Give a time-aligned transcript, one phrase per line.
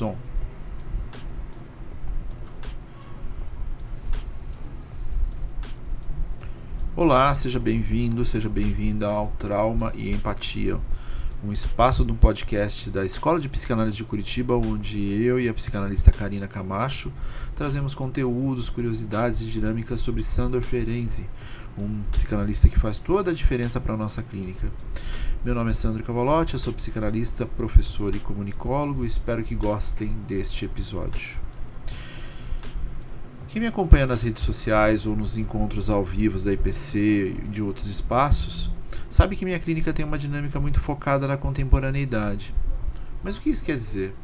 [0.00, 0.16] som.
[6.96, 10.80] Olá, seja bem-vindo, seja bem-vinda ao Trauma e Empatia,
[11.44, 15.52] um espaço de um podcast da Escola de Psicanálise de Curitiba, onde eu e a
[15.52, 17.12] psicanalista Karina Camacho
[17.54, 21.28] trazemos conteúdos, curiosidades e dinâmicas sobre Sandor Ferenczi,
[21.78, 24.70] um psicanalista que faz toda a diferença para a nossa clínica.
[25.42, 30.66] Meu nome é Sandro Cavalotti, eu sou psicanalista, professor e comunicólogo espero que gostem deste
[30.66, 31.38] episódio.
[33.48, 37.62] Quem me acompanha nas redes sociais ou nos encontros ao vivo da IPC e de
[37.62, 38.68] outros espaços
[39.08, 42.54] sabe que minha clínica tem uma dinâmica muito focada na contemporaneidade.
[43.24, 44.14] Mas o que isso quer dizer?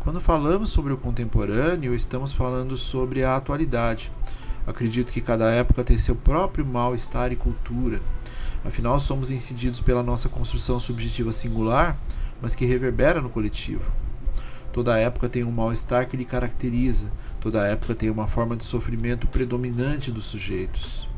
[0.00, 4.12] Quando falamos sobre o contemporâneo, estamos falando sobre a atualidade.
[4.66, 8.02] Acredito que cada época tem seu próprio mal-estar e cultura.
[8.64, 11.98] Afinal, somos incididos pela nossa construção subjetiva singular,
[12.42, 13.90] mas que reverbera no coletivo.
[14.72, 19.26] Toda época tem um mal-estar que lhe caracteriza, toda época tem uma forma de sofrimento
[19.26, 21.08] predominante dos sujeitos.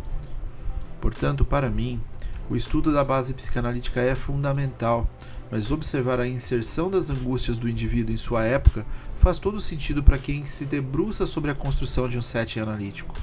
[1.00, 2.00] Portanto, para mim,
[2.48, 5.08] o estudo da base psicanalítica é fundamental,
[5.50, 8.86] mas observar a inserção das angústias do indivíduo em sua época
[9.18, 13.14] faz todo sentido para quem se debruça sobre a construção de um setting analítico.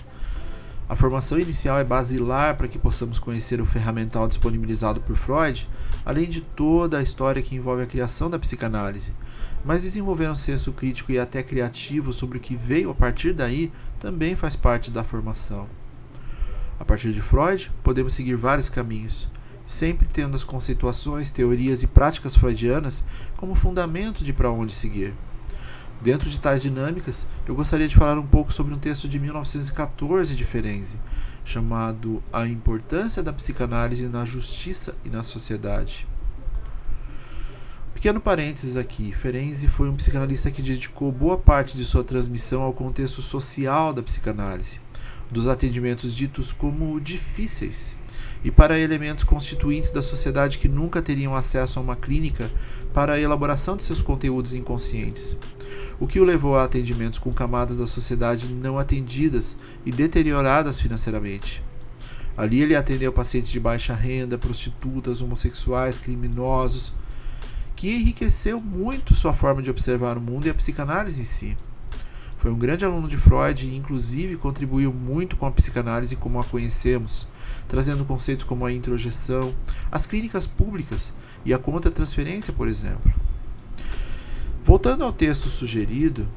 [0.89, 5.69] A formação inicial é basilar para que possamos conhecer o ferramental disponibilizado por Freud,
[6.03, 9.13] além de toda a história que envolve a criação da psicanálise.
[9.63, 13.71] Mas desenvolver um senso crítico e até criativo sobre o que veio a partir daí
[13.99, 15.67] também faz parte da formação.
[16.79, 19.29] A partir de Freud, podemos seguir vários caminhos,
[19.67, 23.03] sempre tendo as conceituações, teorias e práticas freudianas
[23.37, 25.13] como fundamento de para onde seguir.
[26.01, 30.33] Dentro de tais dinâmicas, eu gostaria de falar um pouco sobre um texto de 1914
[30.33, 30.97] de Ferenczi,
[31.43, 36.07] chamado A Importância da Psicanálise na Justiça e na Sociedade.
[37.93, 42.71] Pequeno parênteses aqui, Ferenczi foi um psicanalista que dedicou boa parte de sua transmissão ao
[42.71, 44.79] contexto social da psicanálise
[45.31, 47.95] dos atendimentos ditos como difíceis
[48.43, 52.49] e para elementos constituintes da sociedade que nunca teriam acesso a uma clínica
[52.93, 55.37] para a elaboração de seus conteúdos inconscientes,
[55.99, 61.61] o que o levou a atendimentos com camadas da sociedade não atendidas e deterioradas financeiramente.
[62.37, 66.93] Ali ele atendeu pacientes de baixa renda, prostitutas, homossexuais, criminosos,
[67.75, 71.57] que enriqueceu muito sua forma de observar o mundo e a psicanálise em si.
[72.37, 76.43] Foi um grande aluno de Freud e, inclusive, contribuiu muito com a psicanálise como a
[76.45, 77.27] conhecemos,
[77.67, 79.53] trazendo conceitos como a introjeção,
[79.91, 81.11] as clínicas públicas
[81.43, 83.13] e a contra-transferência, por exemplo.
[84.69, 86.27] Voltando ao texto sugerido,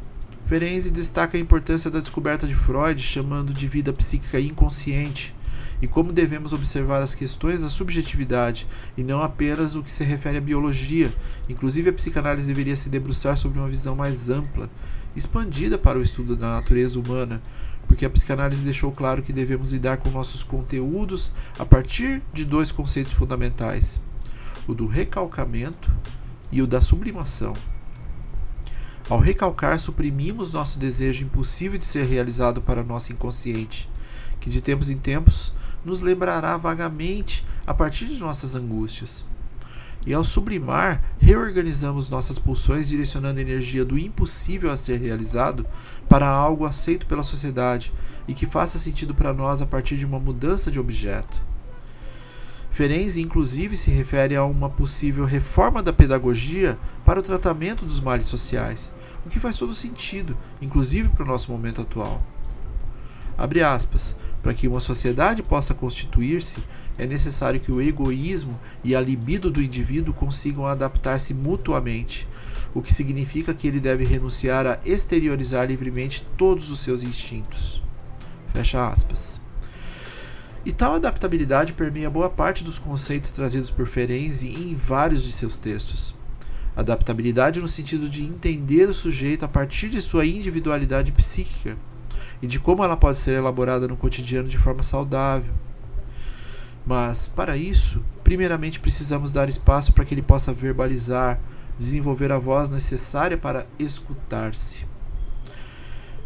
[0.47, 5.37] Ferenczi destaca a importância da descoberta de Freud, chamando de vida psíquica inconsciente,
[5.83, 8.67] e como devemos observar as questões da subjetividade
[8.97, 11.13] e não apenas o que se refere à biologia.
[11.47, 14.71] Inclusive, a psicanálise deveria se debruçar sobre uma visão mais ampla,
[15.15, 17.43] expandida para o estudo da natureza humana,
[17.87, 22.73] porque a psicanálise deixou claro que devemos lidar com nossos conteúdos a partir de dois
[22.73, 24.01] conceitos fundamentais:
[24.67, 25.93] o do recalcamento
[26.51, 27.53] e o da sublimação.
[29.09, 33.91] Ao recalcar, suprimimos nosso desejo impossível de ser realizado para nosso inconsciente,
[34.41, 35.53] que de tempos em tempos
[35.85, 39.25] nos lembrará vagamente a partir de nossas angústias.
[40.07, 45.67] E ao sublimar, reorganizamos nossas pulsões, direcionando a energia do impossível a ser realizado
[46.09, 47.93] para algo aceito pela sociedade
[48.27, 51.52] e que faça sentido para nós a partir de uma mudança de objeto.
[52.73, 58.27] Ferenzi, inclusive, se refere a uma possível reforma da pedagogia para o tratamento dos males
[58.27, 58.91] sociais,
[59.27, 62.23] o que faz todo sentido, inclusive para o nosso momento atual.
[63.37, 64.17] Abre aspas.
[64.43, 66.65] Para que uma sociedade possa constituir-se,
[66.99, 72.27] é necessário que o egoísmo e a libido do indivíduo consigam adaptar-se mutuamente,
[72.75, 77.83] o que significa que ele deve renunciar a exteriorizar livremente todos os seus instintos.
[78.53, 79.42] Fecha aspas.
[80.65, 85.57] E tal adaptabilidade permeia boa parte dos conceitos trazidos por Ferenczi em vários de seus
[85.57, 86.15] textos.
[86.77, 91.77] Adaptabilidade no sentido de entender o sujeito a partir de sua individualidade psíquica
[92.41, 95.53] e de como ela pode ser elaborada no cotidiano de forma saudável.
[96.87, 101.41] Mas, para isso, primeiramente precisamos dar espaço para que ele possa verbalizar,
[101.77, 104.87] desenvolver a voz necessária para escutar-se.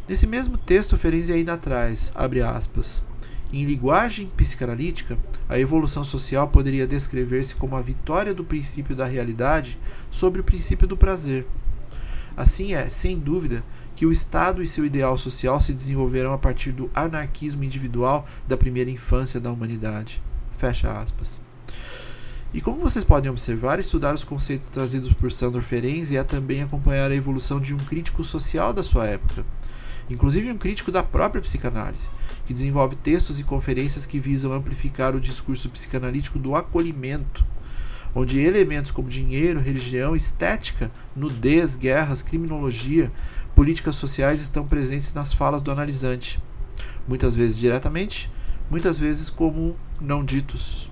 [0.06, 3.02] Nesse mesmo texto, Ferenczi ainda traz, abre aspas,
[3.52, 9.78] em linguagem psicanalítica, a evolução social poderia descrever-se como a vitória do princípio da realidade
[10.10, 11.46] sobre o princípio do prazer.
[12.36, 13.64] Assim é, sem dúvida,
[13.94, 18.56] que o Estado e seu ideal social se desenvolveram a partir do anarquismo individual da
[18.56, 20.20] primeira infância da humanidade.
[20.58, 21.40] Fecha aspas.
[22.52, 27.10] E como vocês podem observar, estudar os conceitos trazidos por Sandor Ferenczi é também acompanhar
[27.10, 29.44] a evolução de um crítico social da sua época,
[30.08, 32.08] inclusive um crítico da própria psicanálise,
[32.46, 37.44] que desenvolve textos e conferências que visam amplificar o discurso psicanalítico do acolhimento,
[38.14, 43.12] onde elementos como dinheiro, religião, estética, nudez, guerras, criminologia,
[43.54, 46.40] políticas sociais estão presentes nas falas do analisante,
[47.06, 48.30] muitas vezes diretamente,
[48.70, 50.90] muitas vezes como não ditos.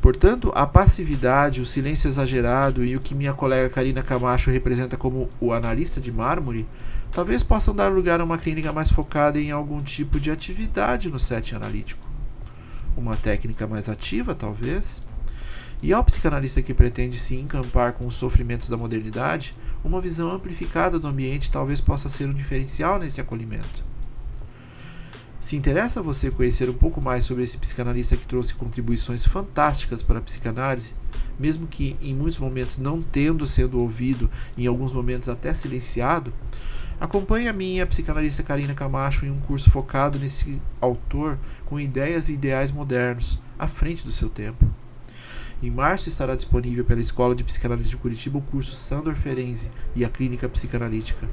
[0.00, 5.28] Portanto, a passividade, o silêncio exagerado e o que minha colega Karina Camacho representa como
[5.38, 6.66] o analista de mármore,
[7.12, 11.18] talvez possam dar lugar a uma clínica mais focada em algum tipo de atividade no
[11.18, 12.08] setting analítico.
[12.96, 15.02] Uma técnica mais ativa, talvez.
[15.82, 20.98] E ao psicanalista que pretende se encampar com os sofrimentos da modernidade, uma visão amplificada
[20.98, 23.90] do ambiente talvez possa ser um diferencial nesse acolhimento.
[25.40, 30.18] Se interessa você conhecer um pouco mais sobre esse psicanalista que trouxe contribuições fantásticas para
[30.18, 30.92] a psicanálise,
[31.38, 36.30] mesmo que em muitos momentos não tendo sido ouvido, em alguns momentos até silenciado,
[37.00, 42.34] acompanhe a minha psicanalista Karina Camacho em um curso focado nesse autor com ideias e
[42.34, 44.68] ideais modernos, à frente do seu tempo.
[45.62, 50.04] Em março estará disponível pela Escola de Psicanálise de Curitiba o curso Sandor Ferenzi e
[50.04, 51.28] a Clínica Psicanalítica.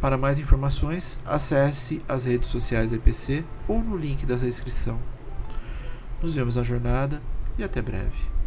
[0.00, 4.98] Para mais informações, acesse as redes sociais da EPC ou no link da inscrição.
[6.22, 7.20] Nos vemos na jornada
[7.56, 8.37] e até breve.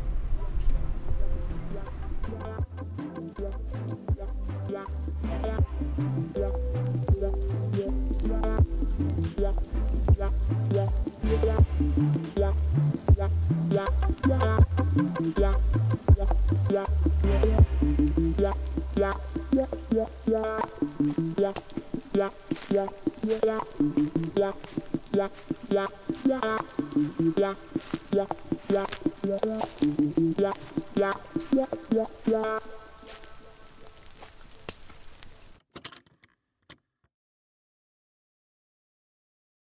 [32.32, 32.61] Yeah.